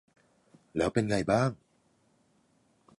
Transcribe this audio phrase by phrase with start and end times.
[0.75, 1.49] แล้วเป็นไงบ้าง